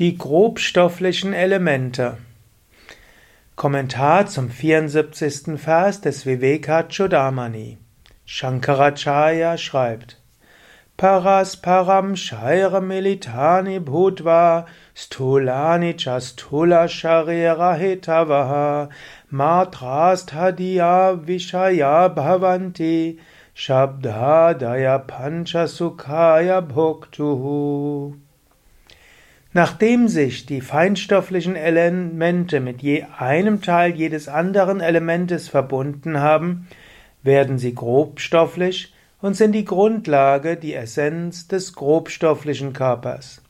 [0.00, 2.16] Die grobstofflichen Elemente.
[3.54, 5.56] Kommentar zum 74.
[5.56, 7.78] Vers des Vivekachudamani.
[8.26, 10.20] Shankaracharya schreibt:
[10.96, 14.66] Paras param shaira militani bhutva
[14.96, 18.88] stulani chastula sharira hitavaha
[19.30, 23.20] matrasthadia vishaya bhavanti
[23.54, 28.23] shabdhadaya panchasukhaya bhoktuhu
[29.56, 36.66] Nachdem sich die feinstofflichen Elemente mit je einem Teil jedes anderen Elementes verbunden haben,
[37.22, 43.42] werden sie grobstofflich und sind die Grundlage, die Essenz des grobstofflichen Körpers.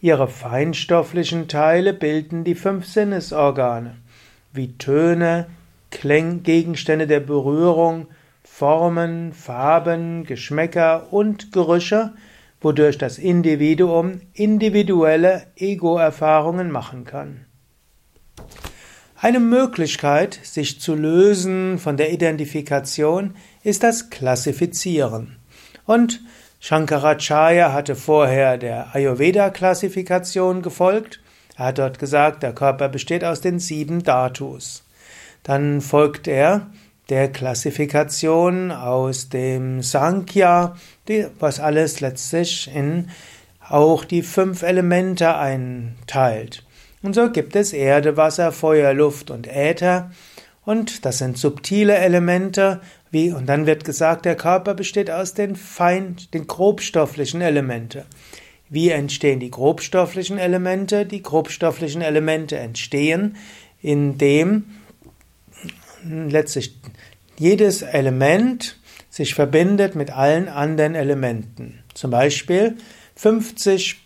[0.00, 3.94] Ihre feinstofflichen Teile bilden die fünf Sinnesorgane,
[4.52, 5.46] wie Töne,
[5.92, 8.08] Kläng Gegenstände der Berührung,
[8.42, 12.12] Formen, Farben, Geschmäcker und Gerüche,
[12.60, 17.46] wodurch das Individuum individuelle Ego-Erfahrungen machen kann.
[19.20, 25.36] Eine Möglichkeit, sich zu lösen von der Identifikation, ist das Klassifizieren.
[25.86, 26.20] Und
[26.60, 31.20] Shankaracharya hatte vorher der Ayurveda-Klassifikation gefolgt.
[31.56, 34.84] Er hat dort gesagt, der Körper besteht aus den sieben Dhatus.
[35.42, 36.68] Dann folgt er
[37.08, 40.76] der Klassifikation aus dem Sankhya,
[41.38, 43.08] was alles letztlich in
[43.60, 46.64] auch die fünf Elemente einteilt.
[47.02, 50.10] Und so gibt es Erde, Wasser, Feuer, Luft und Äther.
[50.64, 55.56] Und das sind subtile Elemente, wie, und dann wird gesagt, der Körper besteht aus den
[55.56, 58.04] fein, den grobstofflichen Elemente.
[58.68, 61.06] Wie entstehen die grobstofflichen Elemente?
[61.06, 63.36] Die grobstofflichen Elemente entstehen,
[63.80, 64.64] indem
[66.04, 66.78] letztlich
[67.38, 68.78] jedes Element
[69.10, 71.82] sich verbindet mit allen anderen Elementen.
[71.94, 72.76] Zum Beispiel
[73.20, 73.96] 50%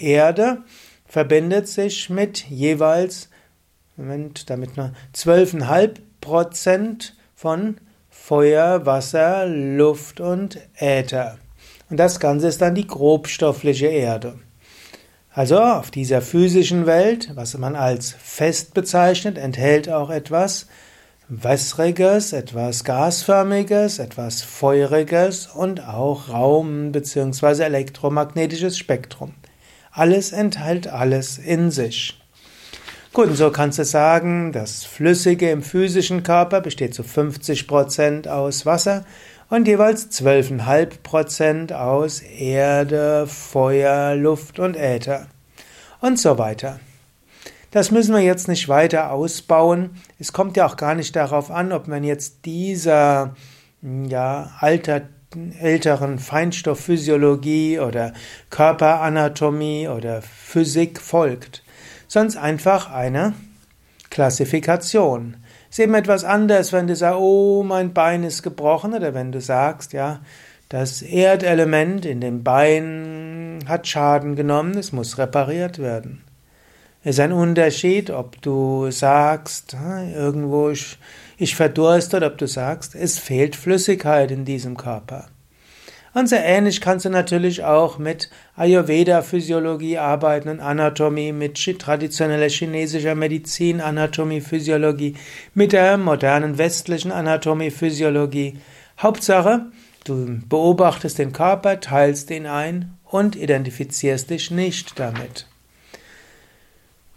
[0.00, 0.58] Erde
[1.06, 3.30] verbindet sich mit jeweils,
[3.96, 7.76] Moment, damit nur 12,5% von
[8.10, 11.38] Feuer, Wasser, Luft und Äther.
[11.88, 14.40] Und das Ganze ist dann die grobstoffliche Erde.
[15.36, 20.66] Also auf dieser physischen Welt, was man als fest bezeichnet, enthält auch etwas
[21.28, 27.64] Wässriges, etwas Gasförmiges, etwas Feuriges und auch Raum- bzw.
[27.64, 29.34] elektromagnetisches Spektrum.
[29.92, 32.18] Alles enthält alles in sich.
[33.12, 38.64] Gut, und so kannst du sagen, das Flüssige im physischen Körper besteht zu 50% aus
[38.64, 39.04] Wasser
[39.48, 45.26] und jeweils 12,5% aus Erde, Feuer, Luft und Äther
[46.00, 46.80] und so weiter.
[47.70, 49.90] Das müssen wir jetzt nicht weiter ausbauen.
[50.18, 53.34] Es kommt ja auch gar nicht darauf an, ob man jetzt dieser
[53.82, 55.02] ja, alter,
[55.60, 58.14] älteren Feinstoffphysiologie oder
[58.50, 61.62] Körperanatomie oder Physik folgt,
[62.08, 63.34] sonst einfach eine
[64.10, 65.36] Klassifikation.
[65.76, 69.42] Ist eben etwas anders, wenn du sagst, oh, mein Bein ist gebrochen, oder wenn du
[69.42, 70.20] sagst, ja,
[70.70, 76.24] das Erdelement in dem Bein hat Schaden genommen, es muss repariert werden.
[77.04, 79.76] Es ist ein Unterschied, ob du sagst,
[80.14, 80.96] irgendwo ich,
[81.36, 85.26] ich verdurste, oder ob du sagst, es fehlt Flüssigkeit in diesem Körper.
[86.16, 93.14] Und sehr ähnlich kannst du natürlich auch mit Ayurveda-Physiologie arbeiten und Anatomie, mit traditioneller chinesischer
[93.14, 95.14] Medizin, Anatomie, Physiologie,
[95.52, 98.58] mit der modernen westlichen Anatomie, Physiologie.
[98.98, 99.66] Hauptsache,
[100.06, 105.46] du beobachtest den Körper, teilst ihn ein und identifizierst dich nicht damit.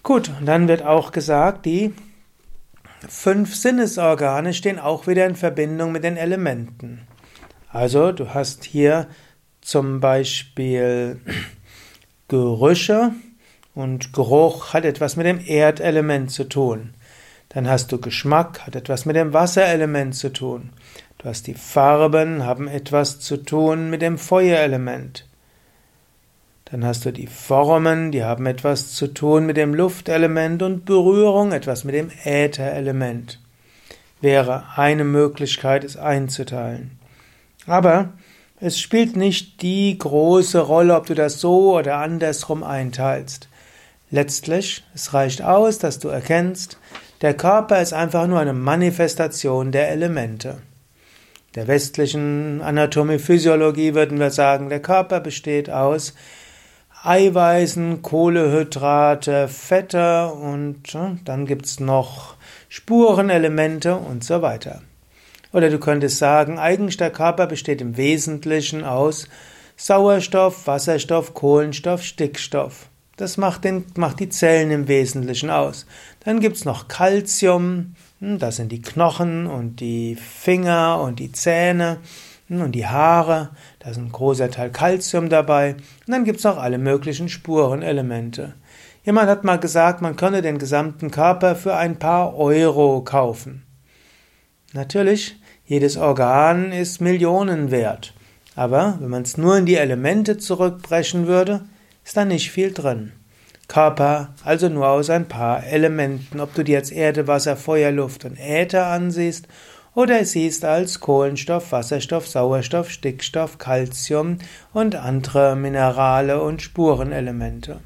[0.03, 1.93] Gut, und dann wird auch gesagt, die
[3.07, 7.07] fünf Sinnesorgane stehen auch wieder in Verbindung mit den Elementen.
[7.71, 9.07] Also du hast hier
[9.61, 11.19] zum Beispiel
[12.27, 13.11] Gerüche
[13.75, 16.93] und Geruch hat etwas mit dem Erdelement zu tun.
[17.49, 20.69] Dann hast du Geschmack, hat etwas mit dem Wasserelement zu tun.
[21.17, 25.25] Du hast die Farben, haben etwas zu tun mit dem Feuerelement.
[26.65, 31.51] Dann hast du die Formen, die haben etwas zu tun mit dem Luftelement und Berührung
[31.51, 33.39] etwas mit dem Ätherelement.
[34.21, 36.98] Wäre eine Möglichkeit, es einzuteilen.
[37.69, 38.13] Aber
[38.59, 43.47] es spielt nicht die große Rolle, ob du das so oder andersrum einteilst.
[44.09, 46.79] Letztlich, es reicht aus, dass du erkennst,
[47.21, 50.63] der Körper ist einfach nur eine Manifestation der Elemente.
[51.53, 56.15] Der westlichen Anatomie, Physiologie würden wir sagen, der Körper besteht aus
[57.03, 62.35] Eiweißen, Kohlehydrate, Fette und dann gibt's noch
[62.67, 64.81] Spurenelemente und so weiter.
[65.51, 69.27] Oder du könntest sagen, eigentlich der Körper besteht im Wesentlichen aus
[69.77, 72.89] Sauerstoff, Wasserstoff, Kohlenstoff, Stickstoff.
[73.17, 75.85] Das macht, den, macht die Zellen im Wesentlichen aus.
[76.23, 81.97] Dann gibt's noch Calcium, hm, das sind die Knochen und die Finger und die Zähne
[82.47, 83.49] hm, und die Haare.
[83.79, 85.75] Da ist ein großer Teil Calcium dabei.
[86.05, 88.53] Und dann gibt's noch alle möglichen Spurenelemente.
[89.03, 93.63] Jemand hat mal gesagt, man könne den gesamten Körper für ein paar Euro kaufen.
[94.73, 95.35] Natürlich,
[95.65, 98.13] jedes Organ ist Millionen wert.
[98.55, 101.61] Aber wenn man es nur in die Elemente zurückbrechen würde,
[102.03, 103.13] ist da nicht viel drin.
[103.67, 108.25] Körper also nur aus ein paar Elementen, ob du dir jetzt Erde, Wasser, Feuer, Luft
[108.25, 109.47] und Äther ansiehst
[109.95, 114.39] oder siehst als Kohlenstoff, Wasserstoff, Sauerstoff, Stickstoff, Calcium
[114.73, 117.79] und andere Minerale und Spurenelemente.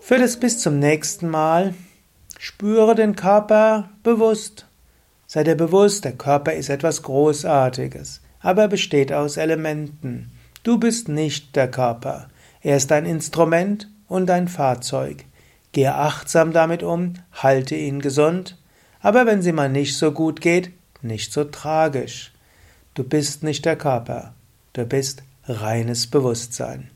[0.00, 1.74] Für das bis zum nächsten Mal
[2.42, 4.64] spüre den Körper bewusst.
[5.26, 10.32] Sei dir bewusst, der Körper ist etwas Großartiges, aber er besteht aus Elementen.
[10.62, 12.30] Du bist nicht der Körper.
[12.62, 15.26] Er ist ein Instrument und ein Fahrzeug.
[15.72, 18.56] Gehe achtsam damit um, halte ihn gesund,
[19.00, 20.70] aber wenn sie mal nicht so gut geht,
[21.02, 22.32] nicht so tragisch.
[22.94, 24.32] Du bist nicht der Körper,
[24.72, 26.90] du bist reines Bewusstsein.